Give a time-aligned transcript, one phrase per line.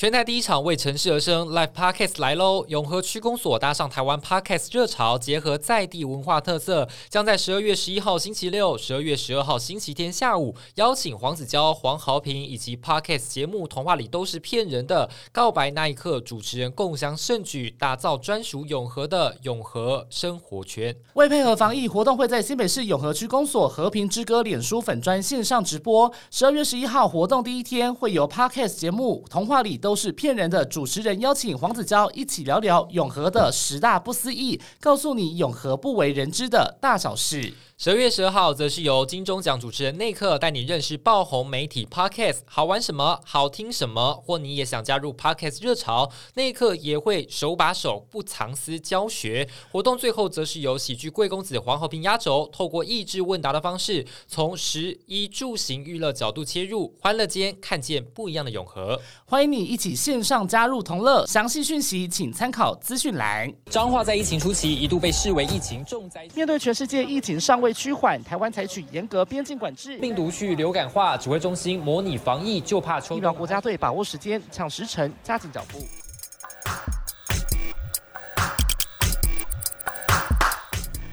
[0.00, 2.64] 全台第一场为城市而生 Live Podcast 来喽！
[2.68, 20.96] 永和区公所搭上台湾 Podcast 热潮，结合在地文化特色，将在十二月十一号星期六、十二月十二号星期天下午，邀请黄子佼、黄豪平以及 Podcast 节目《童话里都是骗人的》告白那一刻主持人共襄盛举，打造专属永和的永和生活圈。
[21.12, 26.10] 为配合防疫，活动会在新北市永和区公所和平之歌脸书粉专线上直播。
[26.30, 29.88] 十二月十一号活动第一天，会有 Podcast 节目《童话里都》。
[29.90, 30.64] 都是骗人的。
[30.64, 37.52] 主持人邀请黄子佼一起聊聊永和的十大不思议，告诉你永和不为人知的大小事。
[37.82, 49.48] 十二月十二号，则是由金钟奖主持人内克带你认识爆红媒体 Podcast，好玩什么，好听什么，或你也想加入 Podcast 热潮，内克也会手把手、不藏私教学。
[49.72, 59.00] 活动最后，则是由喜剧贵公子黄和平压轴，透过益智问答的方式，从十一住行娱乐角度切入，欢乐间看见不一样的永和。
[59.24, 63.50] 欢迎你一起线上加入同乐，详细讯息请参考资讯栏。
[63.70, 67.69] 彰化在疫情初期一度被视为疫情重灾，面对全世界疫情尚未。
[67.72, 73.16] 趋缓，台湾采取严格边境管制，病毒去流感化，指挥中心模拟防疫，就怕抽。
[73.16, 75.78] 疫苗国家队把握时间，抢时辰，加紧脚步。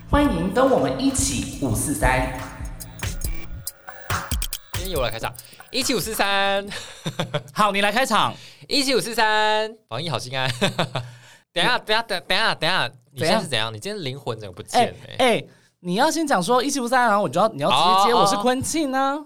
[0.09, 2.39] 欢迎跟我们一起五四三。
[4.73, 5.33] 今天由我来开场，
[5.69, 6.65] 一起五四三。
[7.53, 8.33] 好，你来开场，
[8.67, 10.49] 一起五四三，防疫好心安。
[11.51, 13.73] 等下，等下，等，等下，等下，你现在是怎样？
[13.73, 14.95] 你今天灵魂怎么不见了？
[15.17, 15.43] 哎。
[15.87, 19.23] 你要先讲说一七五三，然后我就要你要直接接我是昆庆呢。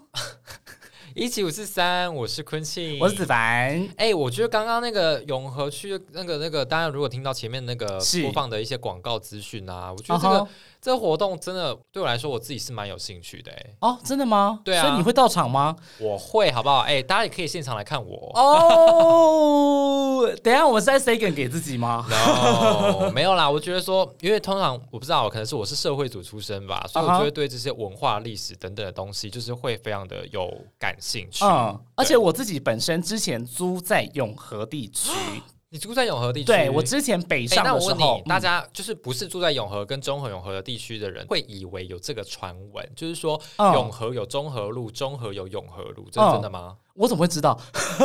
[1.15, 3.89] 一七五四三，我是昆庆，我是子凡。
[3.97, 10.47] 哎，我觉得刚刚那个永和区那个那个，大家如果听到前面那个播放的一些广告资讯啊，我觉得这个。
[10.81, 13.65] 这个活动真的对我来说，我自己是蛮有兴趣的哎。
[13.81, 14.59] 哦，真的吗？
[14.65, 14.81] 对啊。
[14.81, 15.75] 所以你会到场吗？
[15.99, 16.79] 我会，好不好？
[16.79, 18.31] 哎，大家也可以现场来看我。
[18.33, 23.47] 哦， 等下我们是在 say 梗给自己吗？No， 没有啦。
[23.47, 31.45] 我觉得说，因为通常我不知道，可能是我是社会组出身吧，所以我就会对这些文化、历史等等的东西，就是会非常的有感兴趣。
[31.45, 35.11] 嗯，而且我自己本身之前租在永和地区。
[35.73, 36.47] 你住在永和地区？
[36.47, 46.75] 对我之前北上的时候，大家就是不是住在永和跟中和永和的地区的人，会以为有这个传闻，就是说永和有中和路，中和有永和路，这是真的吗？
[46.95, 47.57] 我怎么会知道？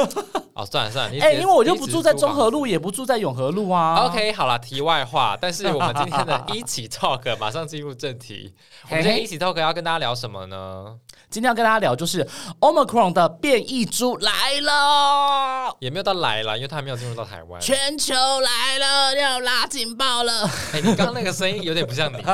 [0.54, 4.06] 哦，算了算了，哎， 因为我就不住在中和路，也不住在永和路啊。
[4.06, 8.54] OK，好了，题外话，但是我们今天的 一起 talk 马上进入正题。
[8.88, 10.97] 我们今天一起 talk 要跟大家聊什么呢？
[11.28, 12.27] 今天要跟大家聊就是
[12.60, 17.60] Omicron 的变异株来了，也没有到来了，因为它还没有进入到台湾。
[17.60, 20.44] 全球来了，要拉警报了。
[20.72, 22.22] 哎，你刚刚那个声音有点不像你。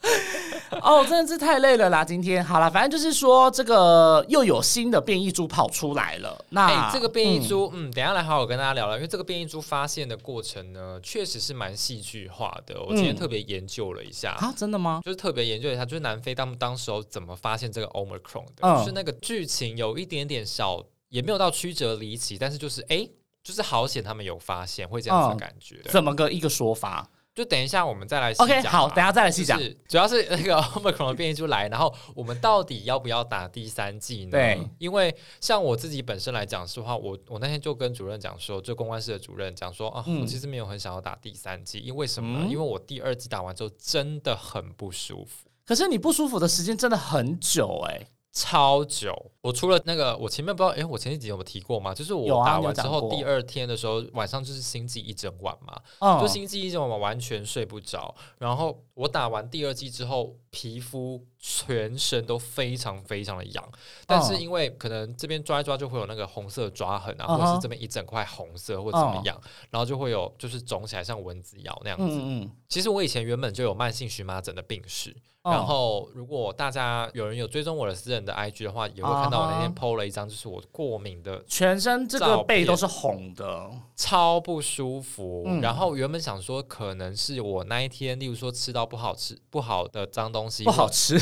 [0.82, 2.04] 哦，真的是太累了啦！
[2.04, 6.42] 今天好了，反正就是说这个又有新的变异株跑出来了。
[6.50, 12.80] 那这个变异株，嗯，等下来好好跟大家聊聊，因为这个变异株发现的过程呢，确实是蛮戏剧化的。
[12.82, 15.02] 我今天特别研究了一下啊，真的吗？
[15.04, 23.08] 就是特别研究一下，就是南非他们当时候怎么发现这个 Omicron 的，就是那个剧情有一点点小，也没有到曲折离奇，但是就是哎，
[23.42, 25.80] 就是好险他们有发现，会这样子的感觉。
[25.84, 27.10] 怎么个一个说法？
[27.32, 28.32] 就等一下，我们再来。
[28.38, 29.58] OK，好，等下再来细讲。
[29.88, 34.32] 主要是那个 Omicron 的变异就来，然后我们到底要不要打第三剂呢？
[34.32, 42.46] 对，因为像我自己本身来讲实话，我我那天就跟主任讲说，就公关室的主任讲说啊，我其实没有很想要打第三剂，因为什么呢？
[42.50, 45.48] 因为我第二剂打完之后真的很不舒服。
[45.70, 48.08] 可是你不舒服的时间真的很久哎。
[48.32, 51.92] 超久，我除了那个，我前面不知道，哎，我前几集有没有提过吗？
[51.92, 58.14] 就是我打完之后，第二天的时候晚上就是心悸一整晚嘛，就心悸一整晚，完全睡不着。
[58.38, 63.68] 然后我打完第二剂之后，皮肤全身都非常非常的痒，
[64.06, 69.38] 但是因为可能这边抓一抓就会有那个红色抓痕啊，或者是这边一整块红色或者怎么样，
[69.70, 72.16] 然后就会有就是肿起来像蚊子咬那样子。
[72.16, 72.50] 嗯嗯。
[72.68, 75.16] 其实我以前原本就有慢性荨麻疹的病史。
[75.42, 85.46] 然后，如果大家有人有追踪我的私人的 IG 的话，也会看到我那天 PO 了一张，就是我过敏的全身这个背都是红的，超不舒服。
[85.62, 91.18] 然后原本想说，可能是我那一天，例如说吃到不好吃、不好的脏东西，不好吃、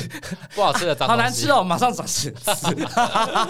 [0.52, 2.88] 不好吃的脏 东西，好难吃哦，马上长疹子。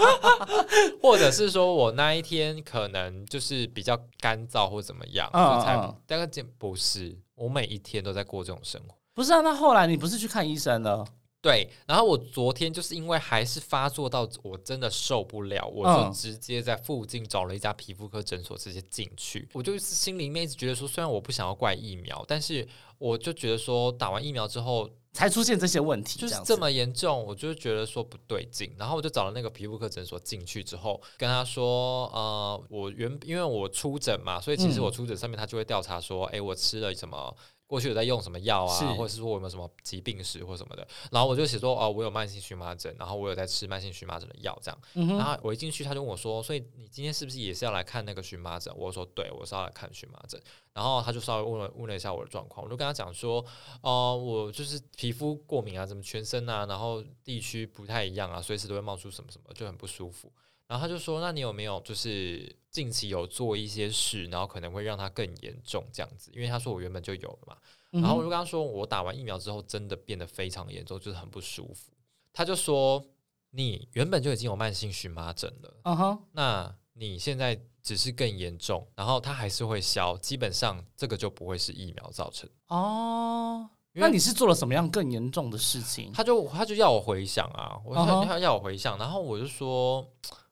[1.01, 5.77] 或者是说我那一天可能就是比较干燥或怎么样，才
[6.07, 8.95] 大概这不是，我每一天都在过这种生活。
[9.19, 11.05] 不是啊，那后来你不是去看医生了？
[11.43, 19.49] 对，然后我昨天就是因为还是发作到我真的受不了，我就直接在附近找了一家皮肤科诊所，直接进去。
[19.55, 22.65] 我就是心里面一直觉得说，虽然我不想要怪疫苗，但是
[22.99, 24.89] 我就觉得说，打完疫苗之后。
[25.15, 37.35] 才出现这些问题，就是这么严重，我就觉得说不对劲，然后我就找了那个皮肤科诊所进去之后，跟他说，呃，我原因为我出诊嘛，所以其实我出诊上面他就会调查说，哎，我吃了什么。
[37.69, 44.81] 过去有在用什么药啊，或者是说我有没有什么疾病史或什么的，然后我就写说哦，我有慢性荨麻疹，然后我有在吃慢性荨麻疹的药这样。
[45.17, 48.75] 然后我一进去他就问我说，所以你今天是不是也是要来看那个荨麻疹？
[48.77, 50.41] 我说对，我是要来看荨麻疹。
[50.79, 53.45] 然后他就稍微问了问了一下我的状况，我就跟他讲说，
[53.81, 60.33] 哦，我就是皮肤过敏啊，怎么全身啊，然后地区不太一样啊，随时都会冒出什么什么，就很不舒服。
[60.69, 66.31] 然后他就说，那你有没有就是近期有做一些事，然后可能会让它更严重这样子？
[66.33, 67.57] 因为他说我原本就有了嘛。
[67.91, 71.91] 然后我就跟他说，我打完疫苗之后真的变得非常严重，就是很不舒服。
[72.33, 73.05] 他就说，
[73.51, 82.47] 你原本就已经有慢性荨麻疹了，嗯哼，那你现在只是更严重，然后它还是会消，基本上这个就不会是疫苗造成。
[82.67, 86.13] 哦，那你是做了什么样更严重的事情？
[86.13, 90.07] 他就他就要我回想啊，我他他要我回想，然后我就说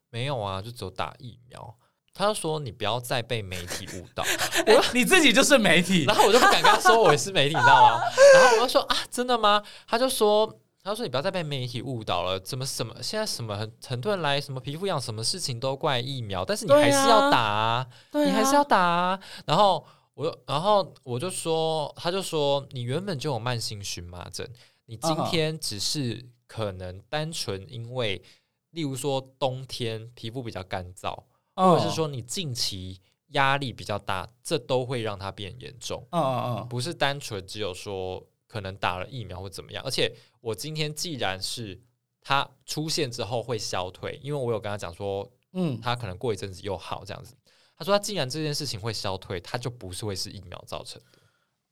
[0.08, 1.76] 没有啊，就只有打疫苗。
[2.14, 4.24] 他就说：“你不要再被媒体误导，
[4.66, 8.00] 我你自己就是媒体。”然后我就不敢跟他说我是媒体，你知道吗？
[8.32, 10.50] 然后我就说：“啊，真的吗？”他就说
[10.86, 19.84] ：“他说你不要再被媒体误导了，怎么什么现在什么很很多人来什么皮肤痒，什么事情都怪疫苗，但是你还是要打，你还是要打。”然后
[20.14, 24.48] 我，然后我就说，他就说：“你原本就有慢性荨麻疹，
[24.84, 28.22] 你今天只是可能单纯因为，
[28.70, 31.18] 例如说冬天皮肤比较干燥。”
[31.56, 36.06] 或者是说你近期压力比较大，这都会让它变严重。
[36.10, 39.82] 嗯嗯嗯，不是单纯只有说可能打了疫苗或怎么样。
[39.84, 41.80] 而且我今天既然是
[42.20, 47.36] 它出现之后会消退，因为我有跟他讲说，嗯，他可能过一阵子又好这样子。
[47.78, 51.18] 他说他既然这件事情会消退，他就不是会是疫苗造成的。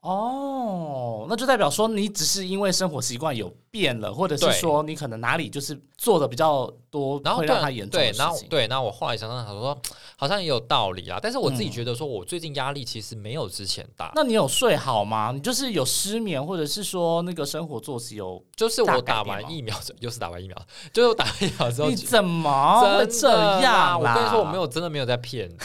[0.01, 8.01] 哦，那就代表说你只是因为生活习惯有变了，或者是说你可能哪里就是做的比较多，然后让它严重。
[8.01, 9.77] 对，然后对，那我后来想想，他说
[10.17, 11.19] 好像也有道理啊。
[11.21, 14.13] 但是我自己觉得说，我最近压力其实没有之前大。
[14.15, 15.33] 那你有睡好吗？
[15.35, 18.43] 你就是有失眠，或者是说那个生活作息有？
[18.57, 20.57] 就是我打完疫苗， 又是打完疫苗，
[20.93, 23.29] 就是我打完疫苗之后，你怎么会这
[23.61, 24.01] 样？
[24.01, 25.59] 我跟你说，我没有真的没有在骗人，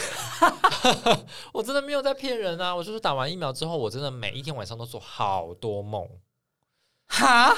[1.54, 2.74] 我真的没有在骗人啊！
[2.74, 4.10] 我就是打完疫苗之后，我真的。
[4.10, 6.04] 每一天晚上都做好多梦，
[7.06, 7.54] 哈，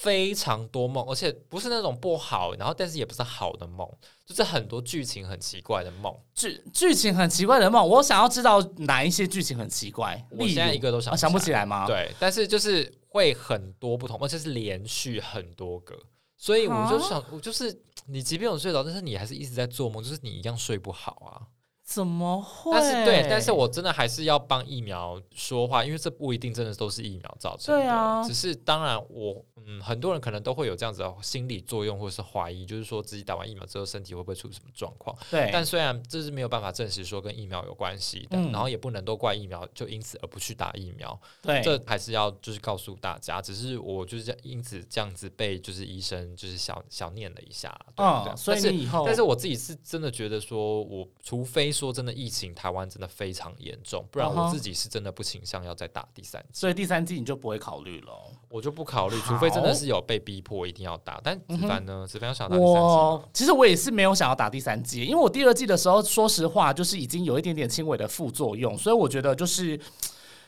[0.00, 3.88] 非常多梦，而且不是那种不好，然后但是也不是好的梦，
[4.24, 7.86] 就是很多剧情很奇怪的梦，剧剧情很奇怪的梦。
[7.88, 11.84] 我想要知道哪一些剧情很奇怪，我现在一个都想想不起来吗？
[11.84, 15.98] 对，但是就是会很多不同，而且是连续很多个，
[16.36, 21.42] 所以我就想，我就是你，即便有睡着，但是你还是一直在做梦，就是你一样睡不好啊。
[21.88, 22.70] 怎么会？
[22.72, 27.80] 但是对，但是我真的还是要帮疫苗说话，因为这不一定真的都是疫苗造成的。
[27.80, 35.16] 对啊，只是当然我嗯，很多人可能都会有这样子的心理作用或者是怀疑，就是说自己打完疫苗之后身体会不会出什么状况？
[35.30, 35.48] 对。
[35.50, 41.18] 但虽然这是没有办法证实说跟疫苗有关系的，然后也不能都怪疫苗，就因此而不去打疫苗。
[41.40, 41.62] 对。
[41.62, 47.74] 这还是要就是告诉大家，只是我就是因此这样子被就是医生就是小小念了一下。
[47.96, 48.36] 嗯。
[48.36, 52.48] 所以你以后，但是我自己是真的觉得说，我除非说真的疫情。
[52.58, 56.60] 台湾真的非常严重，不然我自己是真的不倾向要再打第三季。
[56.60, 58.12] 所以第三季你就不会考虑了？
[58.48, 61.20] 我就不考虑，除非真的是有被逼迫一定要打。
[61.22, 62.06] 但子凡呢？
[62.08, 69.78] 子凡想打第三季其实我也是没有想要打第三季，因为我第二季的时候，说实话就是已经有一点点轻微的副作用，所以我觉得就是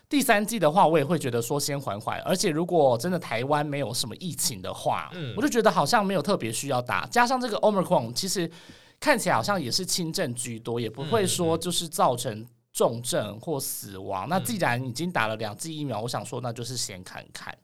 [0.09, 2.21] 第三季的话，我也会觉得说先缓缓。
[2.23, 7.07] 而且如果真的台湾没有什么疫情的话，嗯，我就觉得好像没有特别需要打。
[7.07, 8.51] 加上这个 Omicron，其实。
[9.01, 14.29] 看起来好像也是轻症居多，也不会说就是造成重症或死亡。
[14.29, 17.57] 那既然已经打了两剂疫苗，我想说那就是先看看。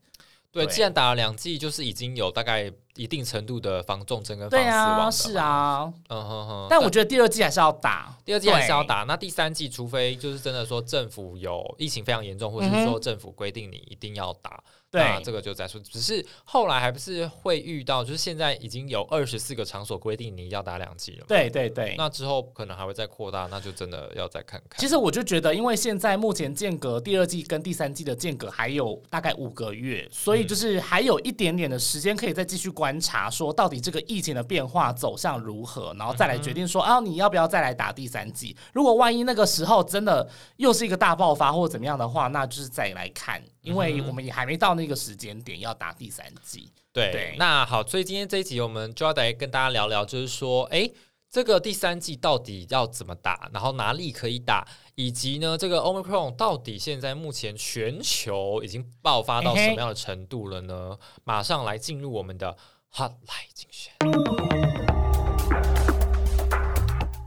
[0.50, 5.34] 对，既然打了两剂，就是已经有大概一定程度的防重症跟防死亡。
[5.34, 6.66] 是啊，嗯哼哼。
[6.70, 9.04] 但我觉得第二剂还是要打，第二剂还是要打。
[9.06, 14.64] 那第三剂，除非就是真的说政府有疫情非常严重，或者是说政府规定你一定要打。
[14.90, 15.80] 对，这个就再说。
[15.80, 21.24] 只是后来还不是会遇到，就是现在已经有二十四个场所规定你要打两剂了。
[21.28, 24.80] 对对对，那之后可能还会再扩大，那就真的要再看看。
[24.80, 38.56] 其实我就觉得，因为现在目前间隔第二季跟第三季的间隔还有大概五个月，所以就是还有一点点的时间可以再继续观察，说到底这个疫情的变化走向如何，然后再来决定说啊，你要不要再来打第三季？
[38.72, 40.26] 如果万一那个时候真的
[40.56, 43.42] 又是一个大爆发或者怎么样的话，那就是再来看。
[43.66, 46.72] 因为我们也还没到那个时间点要打第三季。
[46.92, 50.88] 对，那好，所以今天这一集我们就要来跟大家聊聊，就是说，哎，
[51.28, 60.96] 这个第三季到底要怎么打，然后哪里可以打，以及呢，这个 Omicron 到底现在目前全球已经爆发到什么样的程度了呢？
[61.24, 62.56] 马上来进入我们的
[62.94, 63.92] Hotline 精选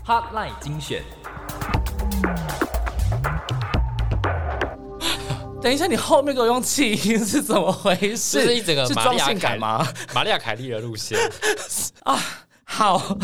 [0.05, 1.03] ，Hotline 精选。
[5.61, 8.43] 等一下，你后面给我用气音是怎么回事？
[8.43, 9.85] 是一整个是装性感吗？
[10.15, 11.17] 玛利亚凯莉的路线
[12.03, 12.19] 啊，
[12.63, 13.17] 好，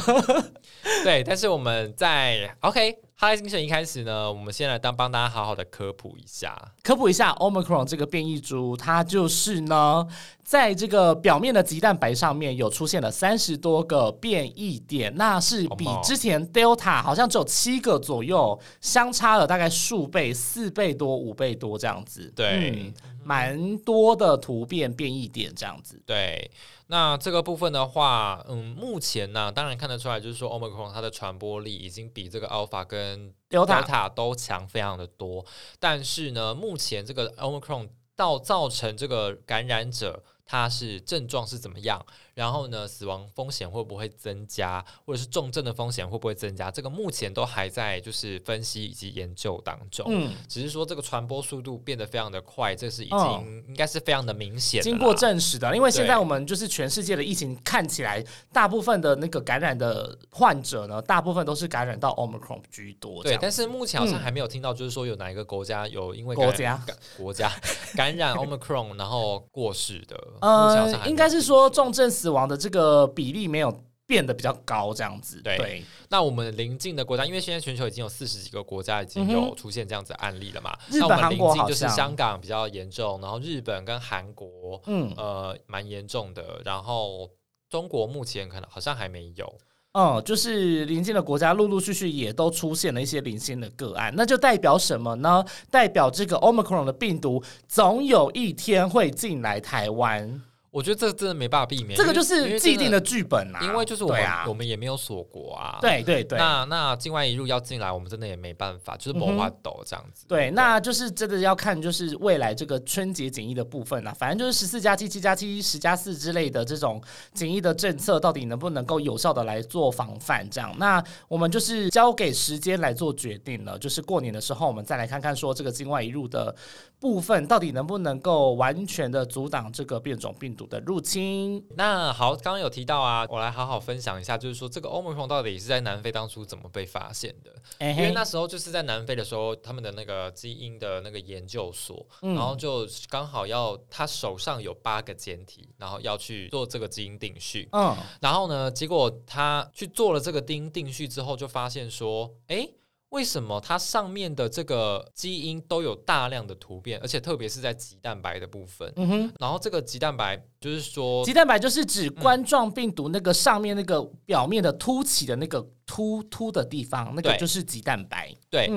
[1.03, 2.97] 对，但是我们在 OK。
[3.17, 6.53] 哈雷精神一开始呢，我们先来当帮大家好好的科普一下，
[6.83, 10.05] 科普一下 Omicron 这个变异株，它就是呢，
[10.43, 22.91] 在这个表面的鸡蛋白上面有出现了三十多个变异点，那是比之前 Delta 好像只有七个左右，相差了大概数倍，四倍多、五倍多这样子，对，
[23.23, 26.51] 蛮多的突变变异点这样子，对。
[26.87, 35.45] 那这个部分的话，嗯，目前呢，当然看得出来，就是说，Omicron 它的传播力已经比这个 Alpha 跟 Delta 都强非常的多。
[35.79, 40.23] 但是呢，目前这个 Omicron 到造成这个感染者。
[40.45, 42.03] 它是症状是怎么样？
[42.35, 46.69] 然后呢，死亡风险会不会增加，或者是重症的风险会不会增加？
[46.69, 50.05] 这个目前都还在就是分析以及研究当中。
[50.09, 55.73] 嗯，只是说这个传播速度变得非常的快，这是已经应该是非常的明显，经过证实的。
[55.73, 58.21] 因为现在我们就是全世界的疫情看起来，
[58.51, 63.23] 大部分的那个感染的患者呢，大部分都是感染到 Omicron 居多。
[63.23, 66.85] 对，但是目前好像还没有听到，就是说有哪一个国家有因为国家
[67.17, 67.49] 国家
[67.95, 70.21] 感染 Omicron 然后过世的。
[70.41, 75.41] 呃，应该是说重症死亡的这个比例没有变得比较高，这样子。
[75.41, 80.77] 对，那我们邻近的国家，因为现在全球已经有四十几个国家已经有出现这样子案例了嘛。
[80.89, 86.61] 那我们邻近就是香港比较严重，然后日本跟韩国，嗯，呃，蛮严重的。
[86.63, 87.29] 然后
[87.69, 89.57] 中国目前可能好像还没有。
[89.97, 95.41] 嗯，就是邻近的国家陆陆续续也都出现了一些零星的个案，那就代表什么呢？
[95.71, 100.41] 代表这个 Omicron 的病毒总有一天会进来台湾。
[100.75, 103.61] 我觉得这真的没办法避免，这个就是既定的剧本啊。
[103.63, 105.77] 因为就是我们我们也没有锁国啊。
[105.79, 106.37] 对对对。
[106.37, 110.25] 那那境外一入要进来，我们真的也没办法，就是谋划抖这样子。
[110.27, 117.01] 对，那就是真的要看就是未来这个春节检疫的部分啊，反正就是十四加七、七加七、十加四之类的这种
[117.33, 120.45] 检疫的政策，到底能不能够有效的来做防范？
[120.49, 123.79] 这样，那我们就是交给时间来做决定了。
[123.79, 126.53] 就是过年的时候，我们再来看看说这个境外一入的
[126.99, 130.64] 部分，到底能不能够完全的阻挡这个变种病毒。
[130.65, 137.53] 的入侵，那好，刚刚有提到啊，我来好好分享一下，就是说这个欧盟 n 到底是在南非当初怎么被发现的？
[137.79, 152.67] 因为那时候就是在南非的时候，他们的那个基因的那个研究所，然后就刚好要他手上有八个简体，然后要去做这个基因定序，嗯，然后呢，结果他去做了这个基因定序之后，就发现说，哎。
[153.15, 158.91] 为什么它上面的这个基因都有大量的突变，而且特别是在鸡蛋白的部分？
[158.97, 168.35] 嗯哼，然后这个鸡蛋白就是说，鸡蛋白就是指冠状病毒那个上面那个表面的凸起的那个凸凸的地方，那个就是鸡蛋白。
[168.49, 168.69] 对。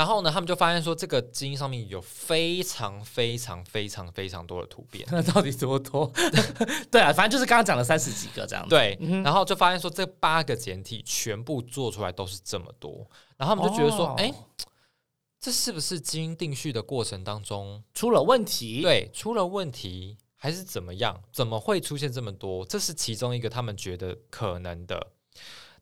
[0.00, 5.06] 然后呢，他们就发现说，这个基因上面有非常非常非常非常多的突变。
[5.12, 6.10] 那到底多多？
[6.90, 8.66] 对啊，反正就是刚刚讲了三十几个这样。
[8.66, 13.06] 对，然后就发现说，这八个简体全部做出来都是这么多。
[13.36, 14.32] 然后他们就觉得说，哎，
[15.38, 18.80] 这是不是基因定序的过程当中出了问题？
[18.80, 21.22] 对，出了问题还是怎么样？
[21.30, 22.64] 怎么会出现这么多？
[22.64, 25.08] 这是其中一个他们觉得可能的。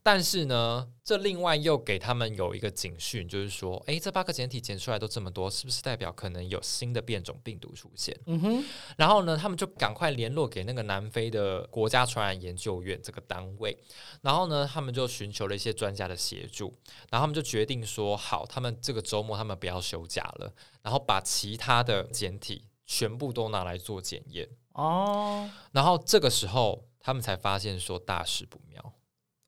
[0.03, 8.19] 但是呢，这另外又给他们有一个警讯，就是说，哎，这八个简体检出来都这么多，是不是代表可能有新的变种病毒出现？
[8.27, 8.65] 嗯哼。
[8.97, 13.77] 然后呢，他们就赶快联络给那个南非的国家传染研究院这个单位，
[14.23, 16.75] 然后呢，他们就寻求了一些专家的协助，
[17.11, 20.53] 然后他们就决定说，好，他们这个周末他们不要休假了，
[20.83, 24.49] 然后把其他的简体全部都拿来做检验。
[24.73, 25.51] 哦。
[25.73, 28.95] 然后这个时候，他们才发现说大事不妙。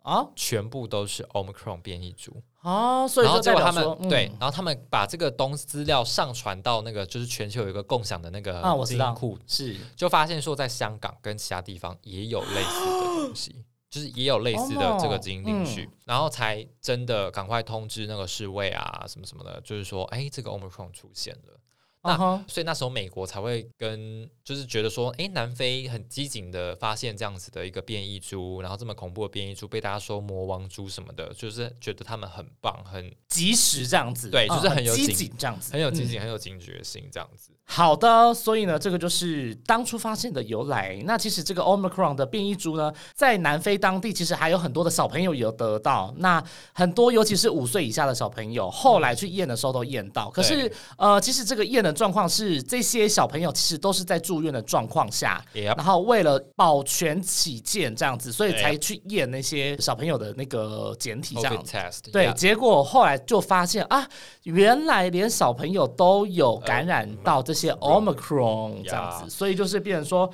[0.03, 2.43] 啊，全部都是 Omicron 变异株。
[2.63, 9.77] 啊，所以然后结果他们对，然后他们把这个东资料上传到那个就是全球有一个共享的那个基因库，是。
[9.97, 21.59] 就发现说在香港跟其他地方也有类似的东西， 就是也有类似的这个基因定序，然后才真的赶快通知那个侍卫啊什么什么的，就是说哎，这个 Omicron 出现了。
[22.03, 22.17] 那
[22.49, 37.53] 所以那时候美国才会跟，就是觉得说，哎，南非很机警的发现这样子的一个变异株，然后这么恐怖的变异株被大家说魔王株什么的，就是觉得他们很棒，很及时这样子，对，就是很有机警这样子，很有机警，很有警觉性这样子。
[37.67, 41.01] 好的，所以呢，这个就是当初发现的由来。
[41.05, 46.43] 那其实这个 Omicron 的变异株呢，在南非当地其实还有很多的小朋友有得到，那
[46.73, 50.29] 很多尤其是五岁以下的小朋友，后来去验的时候都验到。
[50.31, 61.65] 可是呃，其实这个验的状况是这些小朋友其实都是在住院的状况下，然后为了保全起见这样子，所以才去验那些小朋友的那个简体这样。
[62.11, 64.05] 对，结果后来就发现啊，
[64.43, 67.55] 原来连小朋友都有感染到这。
[67.61, 70.31] 些 omicron 这样子，所以就是变成说，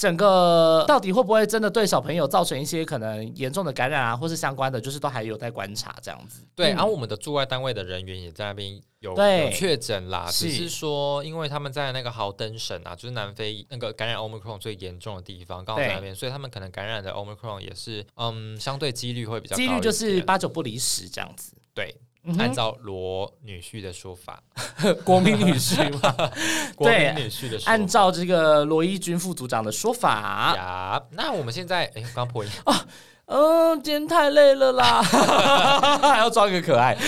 [0.00, 6.42] 整个到底会不会真的对小朋友造成一些可能严重的感染啊，或是相关的，就是都还有在观察这样子。
[6.54, 21.52] 对，然后我们的驻外单位的人员也在那边有有确诊啦，只是说因为他们在那个豪登省啊，就是南非那个感染 omicron 最严重的地方，刚好在那边，所以他们可能感染的 omicron 也是嗯，相对几率会比较几率就是八九不离十这样子。
[21.74, 21.94] 对。
[22.38, 24.42] 按照罗女婿的说法，
[25.04, 26.30] 国民女婿嘛，
[26.76, 30.54] 国民女婿的说法，按照这个罗伊军副组长的说法。
[30.56, 32.50] 呀，那我们现在哎，刚破音。
[32.64, 32.86] 啊，
[33.30, 35.00] 嗯，今天太累了啦，
[36.02, 36.96] 还要装一个可爱。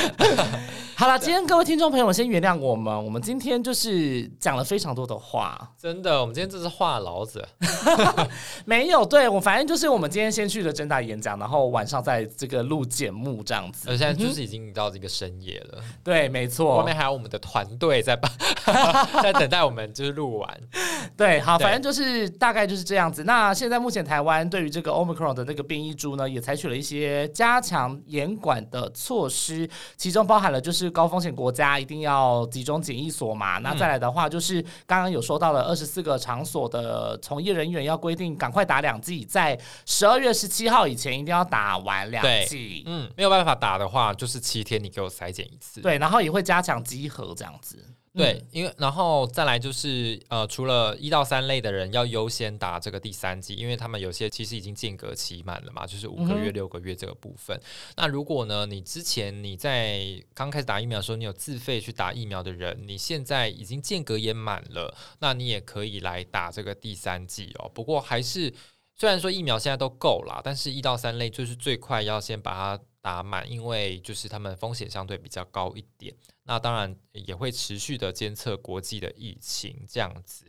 [0.94, 3.04] 好了，今天各位听众朋友们，先原谅我们。
[3.04, 7.44] 我们今天就是讲了非常多的话，真的，我们今天这是话痨子，
[8.64, 9.04] 没有。
[9.04, 13.88] 对我，反正就是我们今天先去了真大演讲，然后晚上在这个录节目这样子。
[13.90, 16.76] 而现在就是已经到这个深夜了，对，没错。
[16.76, 18.28] 后面还有我们的团队在把
[19.20, 20.60] 在等待我们，就是录完。
[21.16, 23.24] 对，好，反正就是大概就是这样子。
[23.24, 30.92] 那现在目前台湾对于这个 omicron 的那个变异株呢，也采取了一些加强严管的措施，其中包含了就是。
[30.92, 33.56] 高风险国家一定要集中检疫所嘛？
[33.60, 42.82] 那再来的话，就是刚刚有说到了二十四个场所的从业人员要规定赶快打两剂，在十二月十七号以前一定要打完两剂。
[42.86, 45.80] 嗯，没有办法打的话，就是七天你给我筛检一次。
[45.80, 47.78] 对，然后也会加强集合这样子。
[48.14, 57.58] 对，因为然后再来就是呃，除了一到三类的人要优先打这个第三剂，因为他们有些其实已经间隔期满了嘛，就是五个月、六个月这个部分。
[57.96, 67.70] 那如果呢，你之前你在刚开始打疫苗的时候，你有自费去打疫苗的人，你现在已经间隔也满了，那你也可以来打这个第三剂哦。
[67.72, 68.52] 不过还是
[68.94, 76.14] 虽然说疫苗现在都够了，但是一到三类就是最快要先把它打满，因为就是他们风险相对比较高一点。
[76.44, 80.44] 那当然也会持续的监测国际的疫情这样子。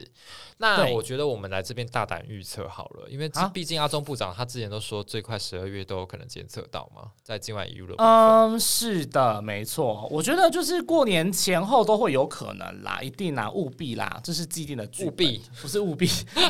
[0.57, 10.07] 那我觉得我们来这边大胆预测好了，因为毕竟阿中部长他之前都说最快十二月都有可能监测到嘛，在境外移入的嗯，是的，没错。
[10.09, 16.07] 我觉得就是过年前后都会有可能啦，一定啦，务必啦，这是既定的剧本，务必不是务必，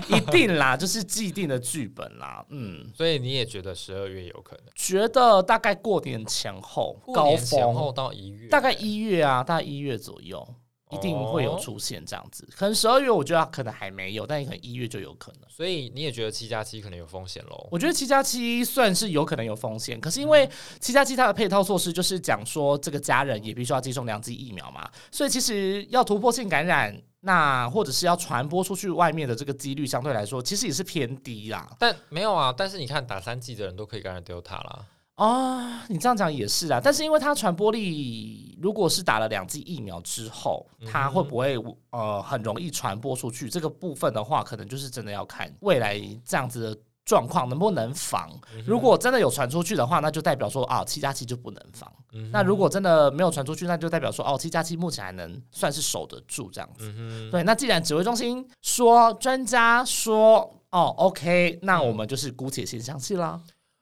[0.07, 2.45] 一定啦，这是既定的剧本啦。
[2.49, 4.65] 嗯，所以你也觉得十二月有可能？
[4.73, 9.32] 觉得大概过年前后，高峰后到一月，大概一月啊。
[9.41, 10.45] 大概一月左右，
[10.91, 12.45] 一定会有出现这样子。
[12.55, 15.49] 可能十二月，我觉得可能还没有，但可能一月就有可能。
[15.49, 17.67] 所以你也觉得七加七可能有风险喽？
[17.71, 20.47] 我觉得七加七算是有可能有风险，可是因为
[20.79, 31.67] 七加七它的配套措施就是讲说，这个家人也必须要接种两剂疫苗嘛，所以其实要突破性感染，那或者是要传播出去外面的这个几率相对来说，其实也是偏低啦。
[31.79, 34.85] 但没有啊，但是你看打三剂的人都可以感染 Delta 啦。
[35.15, 41.55] 啊，你这样讲也是啊，但是因为它传播力，如果是打了两剂疫苗之后，它会不会
[41.91, 43.47] 呃很容易传播出去？
[43.47, 48.27] 这个部分的话，可能就是真的要看未来这样子的状况能不能防。
[48.65, 51.91] 如果真的有传出去的话，那就代表说啊七加七就不能防。
[52.31, 56.91] 那如果真的没有传出去，那就代表说哦七加七目前还能算是守得住这样子。
[57.29, 63.39] 对，那既然指挥中心说，专家说哦 OK，那我们就是姑且先相信啦。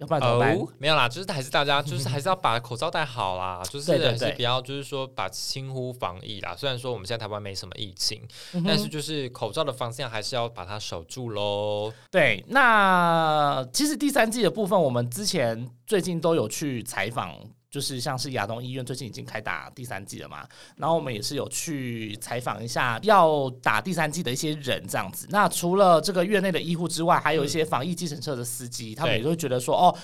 [0.09, 6.55] 哦，没有啦，就是还是大家就是还是要把口罩戴好啦， 就是还是不要就是说把轻忽防疫啦。
[6.55, 8.21] 虽然说我们现在台湾没什么疫情，
[8.65, 11.93] 但是就是口罩的方向还是要把它守住喽。
[12.09, 17.35] 对，那其实第三季的部分，我们之前最近都有去采访。
[17.71, 25.25] 就是像是亚东医院最近已经开打第三季了嘛，然后我们也是有去采访一下要打第三季的一些人这样子。
[25.29, 29.97] 那除了这个院内的医护之外，还有一些防疫计程车的司机，他们也会觉得说，哦，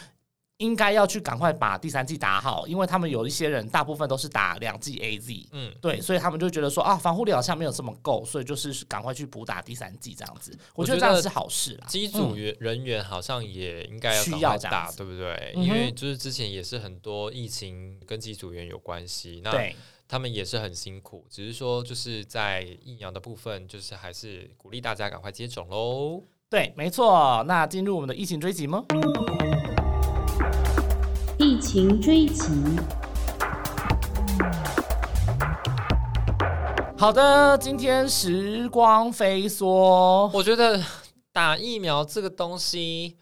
[0.57, 10.57] 应该要去赶快把第三季打好，因为他们有一些人大部分都是打两季 A Z，嗯，对，所以他们就觉得说啊，防护力好像没有这么够，所以就是赶快去补打第三季这样子。
[10.73, 11.85] 我觉得这样是好事啦。
[11.87, 15.53] 机组员人员好像也应该要需要打，对不对？
[15.55, 19.51] 因为就是之前也是很多疫情跟机组员有关系，那
[20.07, 21.23] 他们也是很辛苦。
[21.29, 26.23] 只是说就是在疫苗的部分，就是还是鼓励大家赶快接种喽。
[26.49, 27.43] 对，没错。
[27.47, 28.83] 那进入我们的疫情追击吗？
[31.39, 32.49] 疫情追击。
[36.97, 40.29] 好的，今天时光飞梭。
[40.33, 40.81] 我觉得
[41.31, 43.15] 打疫苗这个东西，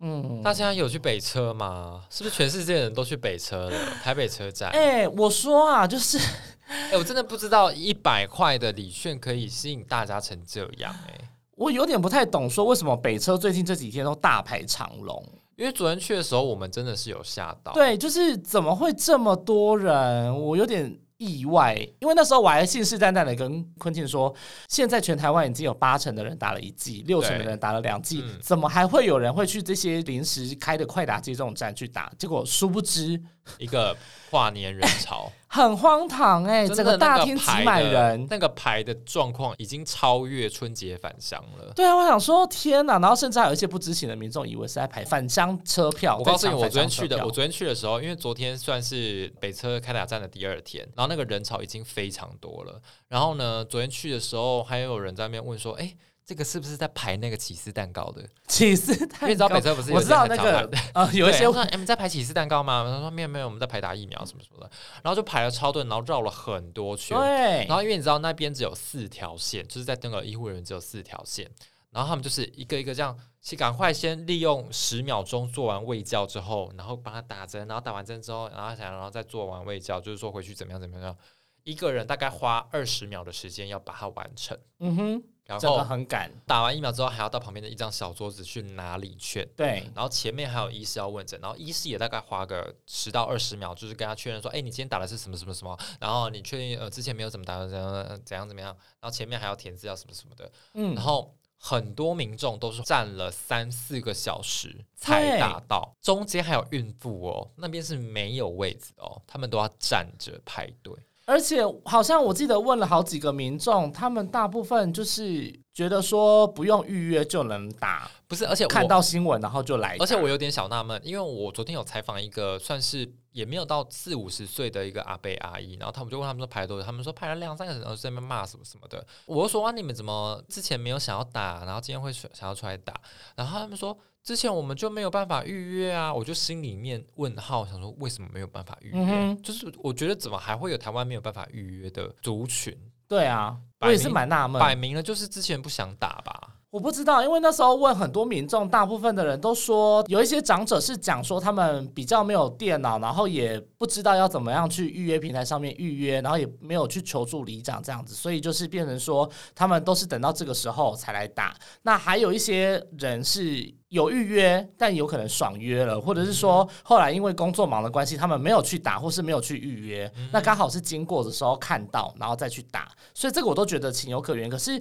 [0.00, 2.02] 嗯，大家有去北车吗？
[2.10, 3.76] 是不是全世界人都去北车了？
[4.02, 4.70] 台北车站。
[4.70, 6.18] 哎，我说啊，就是，
[6.66, 10.92] 哎，我真的不知道一百块的礼券可以吸引大家成这样。
[11.06, 11.14] 哎，
[11.54, 15.24] 我有点不太懂，说为什么北车最近这几天都大排长龙。
[15.60, 17.70] 因为昨天去的时候，我们真的是有吓到。
[17.74, 20.34] 对，就是怎么会这么多人？
[20.34, 24.34] 我有点意外，因为那时候我还信誓旦旦的跟坤庆说，
[24.70, 32.10] 现在全台湾已经有八成的人打了一剂，六成的人打了两剂，怎么还会有人会去这些临时开的快打接种站去打？
[32.18, 33.20] 结果殊不知，
[33.58, 33.94] 一个
[34.30, 35.30] 跨年人潮。
[35.52, 41.72] 很荒唐哎，整个大厅挤满人，那个排的状况已经超越春节返乡了。
[41.74, 46.16] 对啊，我想说天哪，然后甚至还有一些不知情的民众以为是在排返乡车票。
[46.16, 52.80] 我告诉你，我昨天去的，我昨天去的时候，因为昨天算是北车开打站的第二天，然后那个人潮已经非常多了。
[53.08, 55.96] 然后呢，昨天去的时候，还有人在那边问说：“哎。”
[56.30, 59.16] 这个是不是在排那个起司蛋糕的起司蛋糕？
[59.22, 62.84] 因为你知道北车不是我知道那个啊， 有一些我看你们在排起司蛋糕吗？
[62.88, 64.70] 他说没有没有，我们在排打疫苗什么什么的。
[65.02, 67.18] 然后就排了超多，然后绕了很多圈。
[67.18, 67.66] 对。
[67.66, 71.50] 然后因为你知道那边只有四条线，就是在那个医护人员只有四条线，
[71.90, 81.16] 然后他们就是一个一个这样，去赶快先利用十秒钟做完胃教之后，然后帮他打针，然后打完针之后，然后想然后再做完胃教，就是说回去怎么样怎么样，
[81.64, 84.56] 一个人大概花二十秒的时间要把它完成。
[84.78, 85.22] 嗯哼。
[85.58, 89.48] 然后很赶，打完疫苗之后还要到旁边的一张小桌子去拿礼券。
[89.56, 98.76] 对，然后前面还有医师要问诊，然后医师也大概花个十到二十秒，就是跟他确认说：“哎，你今天打的是什么什么什么？”然后你确定呃之前没有怎么打的怎样怎样怎么样？
[99.00, 100.50] 然后前面还要填资料什么什么的。
[100.74, 110.94] 嗯，然后很多民众都是站了三四个小时才打到，中间还有孕妇哦，那边是没有位置哦，他们都要站着排队。
[111.30, 118.44] 而且好像我记得问了好几个民众，他们大部分就是觉得说不用预约就能打，不是？
[118.44, 119.96] 而且看到新闻然后就来。
[120.00, 129.06] 而且我有点小纳闷，因为我昨天有采访一个算是也没有到四五十岁的一个阿伯阿姨，然后他们就问他们说排多久，他们说排了两三个小时，然后在那边骂什么什么的。
[129.26, 132.92] 我就说啊，你们怎么之前没有想要打，然后今天会想要出来打？
[133.36, 133.96] 然后他们说。
[134.22, 139.34] 之前我们就没有办法预约啊，我就心里面问号，想说为什么没有办法预约？
[139.42, 142.76] 就是我觉得怎么还会有台湾没有办法预约的族群？
[143.08, 146.59] 对啊，我也是蛮纳闷，摆明了就是之前不想打吧。
[146.70, 161.56] 我不知道，因为那时候问很多民众，大部分的人都说，有一些长者是讲说他们比较没有电脑，然后也不知道要怎么样去预约平台上面预约，然后也没有去求助里长这样子，所以就是变成说他们都是等到这个时候才来打。
[161.82, 174.48] 那还有一些人是有预约，但有可能爽约了，或者是说后来因为工作忙的关系，他们没有去打，或是没有去预约，那刚好是经过的时候看到，然后再去打，所以这个我都觉得情有可原。
[174.48, 174.80] 可是。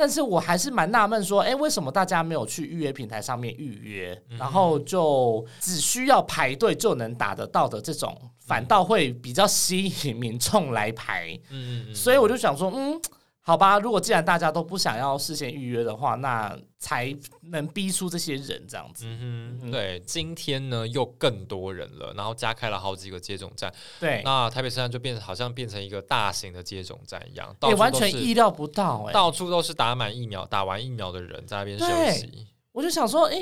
[0.00, 11.38] 但是我还是蛮纳闷，说，哎，为什么大家没有去预约平台上面预约，然后就只需要排队就能打得到的这种，反倒会比较吸引民众来排。
[11.50, 12.98] 嗯嗯所以我就想说，嗯。
[13.42, 17.12] 好吧，如果既然大家都不想要事先预约的话，那才
[17.50, 19.04] 能逼出这些人这样子。
[19.06, 23.72] 嗯哼，对，今天呢又更多人了，然后加开了好几个接种站。
[23.98, 32.46] 对，那台北车站就变成好像变成一个大型的接种站一样，也完全意料不到，哎，到处都是打满疫苗、打完疫苗的人在那边休息。
[32.72, 33.36] 我就想说，哎，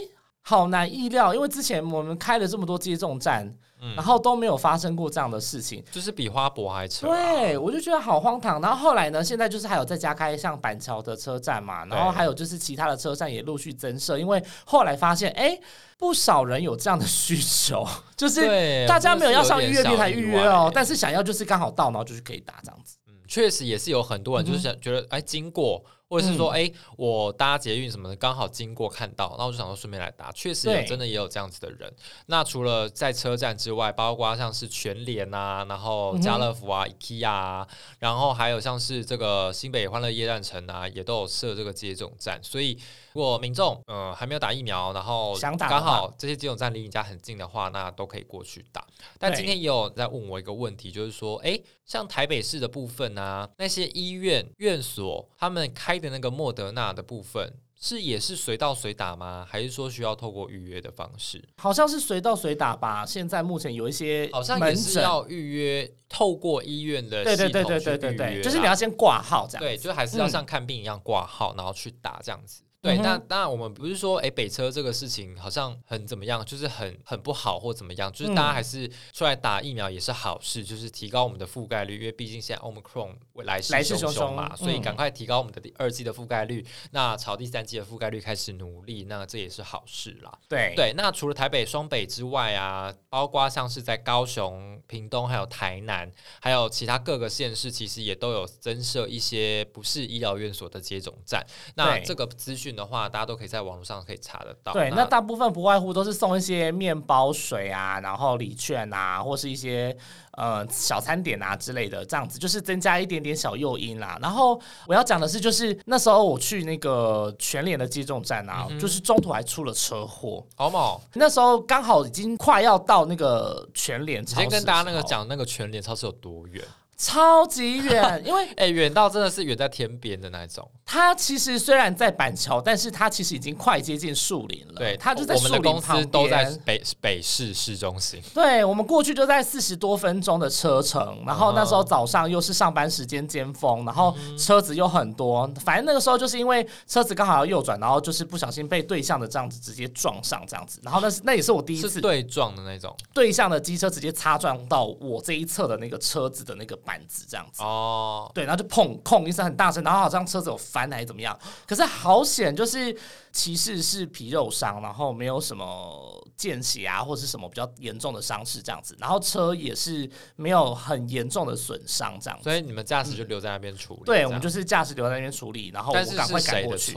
[0.48, 3.54] 好难意料，因为之前我们开了这么多接种站。
[3.94, 7.06] 然后都没有发生过这样的事情，就是比花博还扯。
[7.06, 8.61] 对，我就觉得好荒唐。
[8.61, 15.56] 然后后来呢，现在就是还有再加开像板桥的车站嘛，然后还有就是其他的车站也陆续增设，因为后来发现，哎，
[15.96, 17.87] 不少人有这样的需求，
[18.18, 22.96] 就是大家没有要上预约平台预约哦，但是想要就是刚好到，然后就是可以打这样子。
[23.06, 25.84] 嗯，确实也是有很多人就是想觉得，哎，经过。
[26.08, 30.32] 或者是说，哎，我搭捷运什么的，刚好经过看到，那我就想说顺便来搭。
[30.32, 31.92] 确实有，真的也有这样子的人。
[32.26, 37.68] 那除了在车站之外，包括像是全联啊，然后家乐福啊、IKEA 啊，
[37.98, 42.42] 然后还有像是这个新北欢乐夜站城啊，也都有设这个接种站。
[42.42, 42.78] 所以，
[43.12, 48.86] 如果民众呃还没有打疫苗，然后想打，刚好这些接种站离你家很近的话，那都可以过去打。
[49.18, 59.46] 但今天也有在问我一个问题，就是说，哎，像台北市的部分啊，那些医院院所他们开的那个莫德纳的部分是也是随到随打吗？
[59.48, 61.42] 还是说需要透过预约的方式？
[61.58, 63.06] 好像是随到随打吧。
[63.06, 69.62] 现在目前有一些好像也是要预约，透过医院的对对对对对对对，就是你要先挂号这样。
[69.62, 72.62] 对，就还是要像看病一样挂号，然后去打这样子。
[72.80, 90.32] 对，那当然我们不是说哎北车这个事情好像很怎么样，就是很很不好或怎么样，就是大家还是出来打疫苗也是好事，就是提高我们的覆盖率，因为毕竟现在 Omicron 来势汹汹嘛，所以赶快提高我们的第二季的覆盖率，那朝第三季的覆盖率开始努力，那这也是好事啦。
[90.48, 96.08] 对对，那除了台北双北之外啊，包括像是在高雄、屏东还有台南，
[96.40, 101.44] 还有其他各个县市，其实也都有增设一些不是医疗院所的接种站。
[101.74, 102.67] 那这个资讯。
[102.74, 104.72] 的话，大家都可以在网络上可以查得到。
[104.72, 109.96] 对，那大部分不外乎都是送一些面包、水啊，然后礼券啊，或是一些
[110.33, 114.18] 呃小餐点啊之类的，这样子就是增加一点点小诱因啦。
[114.20, 120.46] 然后我要讲的是，就是那时候我去那个全联的接种站啊，就是中途还出了车祸。
[120.57, 126.64] 好嘛，那时候刚好已经快要到那个全联，先跟大家那个讲那个全联超市有多远。
[126.98, 130.68] 超级远， 因为哎，远到真的是远在天边的那种。
[130.84, 134.74] 它其实虽然在板桥，但是它其实已经快接近树林了。
[134.74, 136.08] 对，它就在树林旁边。
[136.08, 138.20] 都在北北市市中心。
[138.34, 145.46] 对，我们过去就在四十多分钟的车程，然后那时候早上又是上班时间尖峰，然后车子又很多。
[145.62, 150.80] 反正那个时候就是因为车子刚好要右转，然后就是不小心被对向的这样子直接撞上这样子。
[150.82, 156.76] 然后那是那也是我第一次对撞的那种，对向的机车直接擦撞到我这一侧的那个车子的那个。
[156.88, 157.62] 板子这样子。
[157.62, 162.96] 哦，对，然后就砰砰一声很大声，然后好像车子有翻还是怎么样，可是好险，就是
[163.31, 176.96] 骑士是皮肉伤，然后没有什么见血啊，或者是什么比较严重的伤势这样子，然后车也是没有很严重的损伤这样，所以你们驾驶就留在那边处理，对我们就是驾驶留在那边处理，然后我赶快赶过去。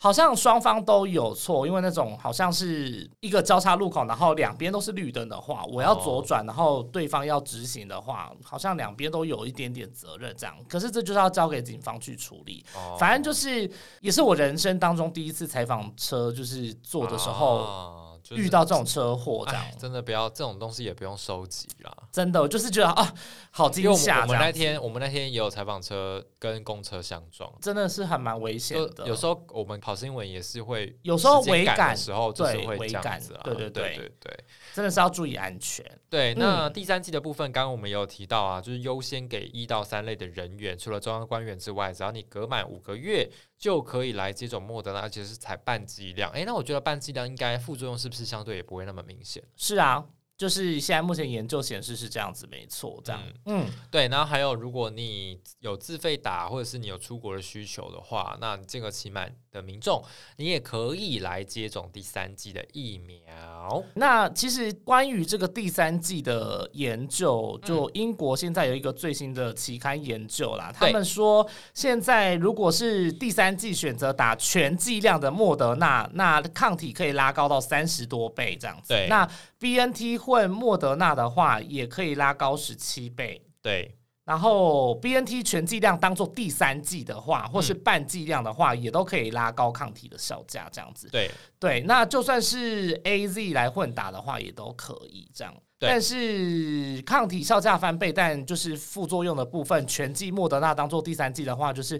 [0.00, 10.54] 好像双方都有错，因为那种好像是一个交叉路口，然后两边都是绿灯的话，我要左转，然后对方要直行的话，好像两边都有一点点责任这样。
[10.68, 12.64] 可是这就是要交给警方去处理。
[12.98, 18.07] 反正就是也是我人生当中第一次采访车，就是坐的时候。
[18.30, 21.96] 遇到这种车祸，这样真的不要这种东西也不用收集啦。
[22.10, 23.14] 真的，我就是觉得啊，
[23.50, 24.22] 好惊吓。
[24.22, 29.06] 我们那天我们那天也有采访车跟公车相撞，真的是还蛮危险的。
[29.06, 35.84] 有时候我们跑新闻也是会，有时候违感的时候就是会这样子对对对对对，真的是要注意安全。
[36.10, 43.28] 对，那第三季的部分，刚刚我们也有提到啊，就是优先给一到三类的人员，除了中央官员之外，只要你隔满五个月。
[43.58, 46.30] 就可以来接种莫德纳，而且是采半剂量。
[46.30, 49.42] 哎，那我觉得半剂量应该副作用是不是相对也不会那么明显？
[49.56, 50.06] 是啊。
[50.36, 54.06] 就是现在目前研究显示是这样子，没错，这样，嗯，对。
[54.06, 60.02] 然后还有，如果你有自费打，或者是你有出国的需求的话，那这个期满的民众，
[60.36, 63.82] 你也可以来接种第三剂的疫苗。
[63.94, 78.94] 那其实关于这个第三剂的研究，就英国现在有一个最新的期刊研究啦，他们说现在如果是第三剂选择打全剂量的莫德纳，那抗体可以拉高到三十多倍这样子。
[78.94, 83.42] 对，那 B N T 混莫德纳的话，也可以拉高十七倍。
[83.60, 83.97] 对，
[84.28, 90.68] 然后 B N T 全剂量当做第三剂的话，或是半剂量的话，也都可以拉高抗体的效价。
[90.70, 91.80] 这样子，对对。
[91.86, 95.54] 那就算是 A Z 来混打的话，也都可以这样。
[95.78, 101.98] 但是抗体效价翻倍，但就是副作用的部分，全剂莫德纳当做第三剂的话，就是。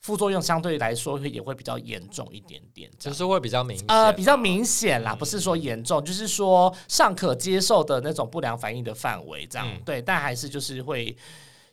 [0.00, 11.14] 副作用相对来说会也会比较严重一点点，就是会比较明呃比较明显啦，不是说严重，就是说尚可接受的那种不良反应的范围这样，对，但还是就是会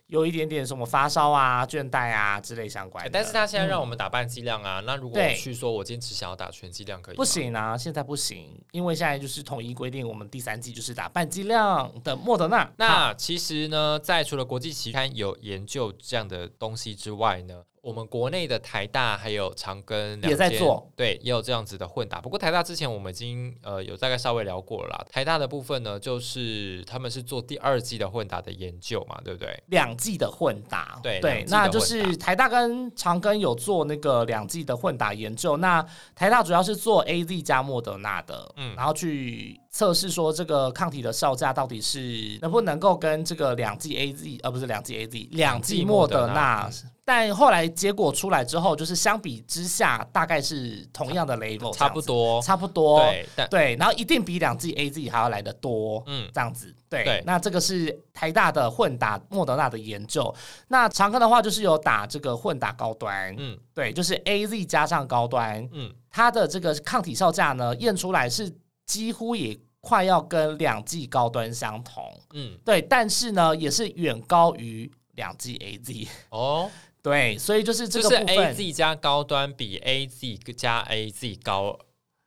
[0.08, 3.10] 有一点点什么发烧啊、倦怠啊之类相关的。
[3.12, 7.16] 但是他现在让我们打半剂量啊，那如果去说我坚持想要打全剂量可以？
[7.16, 12.70] 不行啊，现在不行，因为现在就是统一规定，我们第三剂就是打半剂量的莫德纳。
[12.76, 17.62] 那其实呢，在除了国际期刊有研究这样的东西之外呢？
[17.86, 22.20] 我们国内的台大还有长庚也在做，对，也有这样子的混打。
[22.20, 25.06] 不过台大之前我们已经呃有大概稍微聊过了啦。
[25.08, 29.62] 台大的部分呢，就是他们是做第二季的混打的研究嘛，对不对？
[29.68, 35.56] 两季的混打，对对，那就是台大跟长庚有做那个两季的混打研究。
[35.58, 35.80] 那
[36.16, 39.60] 台大主要是做 A Z 加莫德纳的，嗯，然后去。
[39.68, 46.70] 测试说这个抗体的效价到底是能不能够跟这个两剂 A Z 呃不是两剂 A Z 两剂莫德纳，
[47.06, 52.98] 但后来结果出来之后，就是相比之下大概是同样的 level，差不多，差不多，
[53.36, 60.34] 对对，然后一定比两剂 A Z 还要来的多，嗯，这样子，对，那这个是台大的混打莫德纳的研究，
[60.66, 68.52] 那常科的话就是有打这个混打高端，嗯，对，就是 A Z 加上高端，嗯，它的这个抗体效价呢验出来是
[68.84, 69.56] 几乎也。
[69.82, 76.70] 快要跟两 G 高端相同，嗯，对，但是呢，也是远高于两 G AZ 哦，
[77.02, 81.78] 对，所以就是这个部分，AZ 加高端比 AZ 加 AZ 高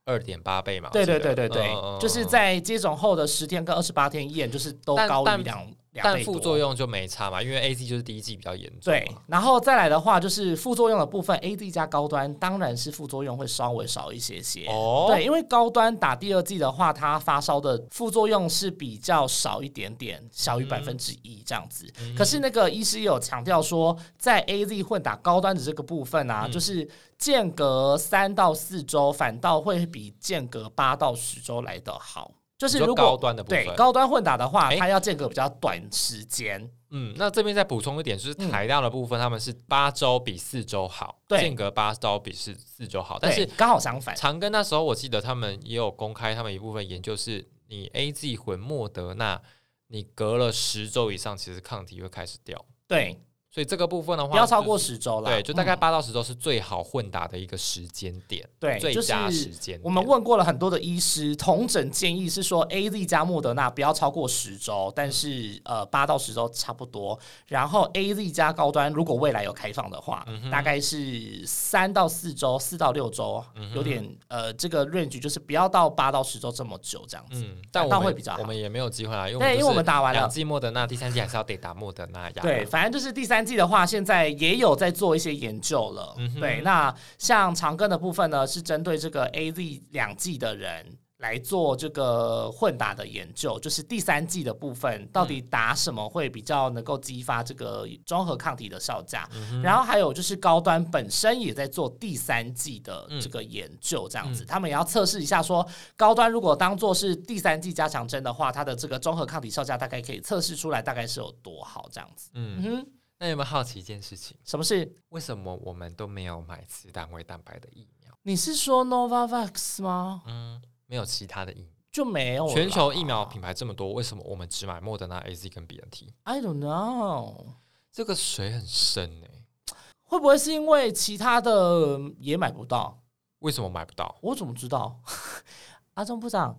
[0.06, 5.66] 二点八倍嘛，对对对对对，就是在接种后的十天跟二十八天验，就是都高于两。
[5.94, 8.80] 但副作用就没差嘛，因为 A Z 就是第一季比较严重。
[8.84, 14.68] 对，然后再来的话，就是副作用的部分，A Z 加高端当然是副作用会稍微少一些些。
[14.68, 21.92] 哦，对，因为高端打第二季的话，它发烧的副作用是比较少一点点，小于百分之一这样子。
[22.16, 32.32] 可是那个医师有强调说，在 A Z 混打高端的这个部分啊，就是间隔三到四周，反倒会比间隔八到十周来的好。
[32.60, 33.18] 就是如果
[33.48, 36.70] 对高端混打的话，它要间隔比较短时间。
[36.90, 43.18] 嗯，那这边再补充一点，就是台大的部分，他们是八周比四周好，间隔八周比四四周好。
[43.18, 49.42] 但是刚好相反，长庚那时候我记得他们也有公开，他们一部分研究是，你 A Z 混莫德纳，
[49.88, 52.66] 你隔了十周以上，其实抗体会开始掉。
[52.86, 53.22] 对。
[53.60, 55.30] 所以这个部分的话，不要超过十周了。
[55.30, 58.48] 对，就大概八到十周是最好混打的一个时间点。
[58.58, 59.78] 对，最佳时间。
[59.84, 67.20] 我们问过了很多的医师，同诊建议是说，A Z 加莫德纳不要超过十周，但是呃八到十周差不多。
[67.48, 73.44] 然后 A Z 加高端，如果未来有开放的话，大概是三到四周，四到六周，
[73.76, 77.44] 有点呃这个 range 就是不要到八到十周这么久这样子。
[77.44, 78.40] 嗯，但我会比较好。
[78.40, 82.36] 我们也没有机会啊，因为因为我们打完了两剂莫德纳，第三剂还是要得打莫德纳呀。
[82.42, 83.49] 对，反正就是第三。
[83.50, 86.16] 三季的话，现在也有在做一些研究了。
[86.40, 91.00] 对，那像长庚的部分呢，是针对这个 A Z 两季的人。
[91.20, 99.30] 来做这个混打的研究，就是第三季的部分，到底打什么会比较能够激发这个综合抗体的效价？
[99.62, 112.30] 然后还有就是高端本身也在做第三季的这个研究，这样子，他们也要测试一下，说高端如果当做是第三季加强针的话，它的这个综合抗体效价大概可以测试出来，大概是有多好这样子。
[112.34, 112.88] 嗯哼，
[113.20, 114.38] 那有没有好奇一件事情？
[114.44, 114.96] 什么事？
[115.10, 118.12] 为什么我们都没有买次单位蛋白的疫苗？
[118.24, 120.24] 你是说 Novavax 吗？
[120.26, 120.62] 嗯。
[120.86, 122.48] 没有其他的疫苗，就没有。
[122.48, 127.46] 全球疫苗品牌这么多，为什么我们只买莫德纳、A Z 跟 B N T？I don't know，
[127.92, 129.76] 这个水很深哎。
[130.02, 133.04] 会不会是因为其他的也买不到？
[133.40, 134.18] 为什么买不到？
[134.22, 135.00] 我怎么知道？
[135.94, 136.58] 阿中部长，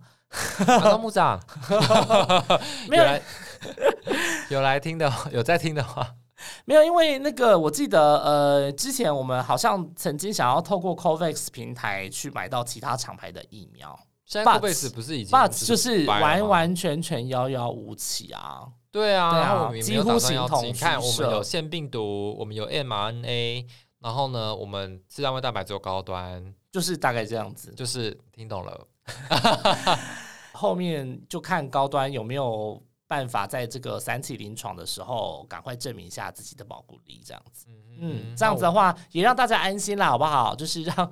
[0.67, 1.37] 阿中部长，
[2.87, 3.21] 没有来，
[4.49, 6.15] 有来听的，有在听的话。
[6.65, 18.67] 没有，因为那个我记得，呃，之前我们好像曾经想要透过 Covax 平台去买到其他厂牌的疫苗，现在 Covax 不是已经，But 就是完完全全遥遥无期啊！
[18.91, 23.65] 对啊，然后几乎形同你看，我们有腺病毒，我们有 mRNA，
[23.99, 28.87] 然后呢，我们自然位蛋白只有高端，就是大概这样子，就是听懂了，
[30.53, 32.81] 后面就看高端有没有。
[33.11, 37.65] 办法在这个三期临床的时候，赶快证明一下自己的保护力，这样子。
[38.35, 40.53] 这样子的话也让大家安心啦，好不好？
[40.57, 41.11] 就是让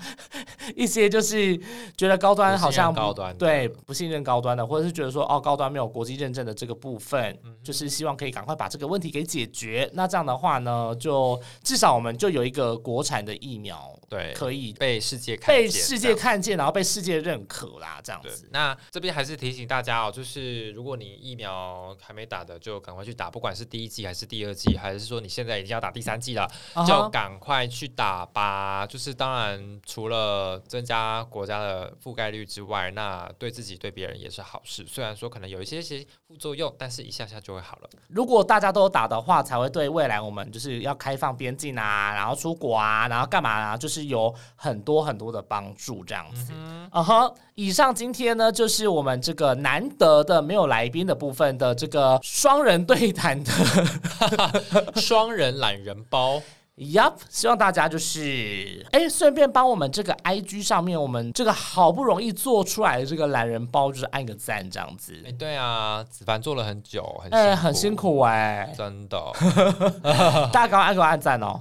[0.76, 1.56] 一些就是
[1.96, 9.90] 觉得高端好像高端对不信任高端的，或者是觉得说哦高端没有国际认证的这个部分，就是希望可以赶快把这个问题给解决。
[9.94, 18.00] 那这样的话呢，就至少我们就有一个国产的疫苗，对，可以被世界看被世界看见，然后被世界认可啦。
[18.04, 18.50] 这样子。
[18.52, 26.50] 那这边还是提醒大家哦，就是如果你疫苗还没打的，就赶快去打，不管是第一季还是第二季，还是说你现在已经要打第三季了。
[26.88, 28.86] 就赶快去打吧！
[28.88, 34.86] 就是当然，除了增加国家的覆盖率之外，那对自己对别人也是好事。
[34.88, 37.90] 虽然说可能有一些些副作用，但是一下下就会好了。
[38.08, 46.52] 如果大家都打的话，才会对未来我们就是要开放边境啊，然后出国啊，然后干嘛啊，就是有很多很多的帮助这样子。
[46.52, 53.52] 嗯哼，以上今天呢，就是我们这个难得的没有来宾的部分的这个双人对谈的
[54.96, 56.42] 双人懒人包。
[56.80, 65.14] Yup，希望大家就是哎，顺便帮我们这个 IG 上面，我们这个好不容易做出来的这个懒人包，就是按个赞这样子。
[65.26, 69.22] 哎，对啊，子凡做了很久，很哎，很辛苦哎，真的。
[70.54, 71.60] 大家赶快按给我按赞哦。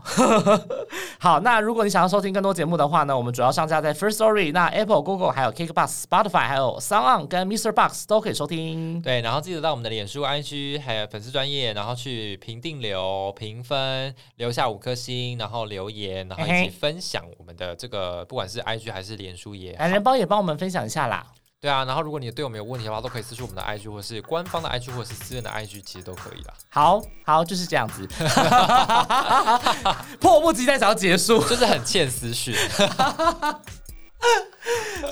[1.18, 7.72] 好，那如果你想要收听更多节目的话呢，我们主要上架在 First Story，那 Apple、Google 还有 Kickbox、Spotify 还有 Sound 跟 Mr.
[7.72, 9.02] Box 都可以收听。
[9.02, 15.07] 对，然后记得到我们的脸书 IG 还有粉丝专业，然后去评定流评分，留下五颗星。
[15.38, 21.24] 然后留言，然后一起分享我们的这个，不管是 IG 还是脸书也，懒人包也帮我们分享一下啦。
[21.60, 26.54] 对啊，然后如果你对我们有问题的话，都可以私信我们的 IG，或是官方的 IG，或者是私人的 IG，其实都可以啦。
[26.68, 28.06] 好好，就是这样子，
[30.20, 32.54] 迫不及待想要结束，就是很欠私讯。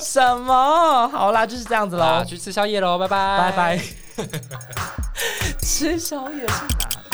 [0.00, 1.08] 什么？
[1.08, 3.80] 好啦，就是这样子喽，去吃宵夜喽，拜拜，拜拜。
[5.62, 7.05] 吃宵夜是哪？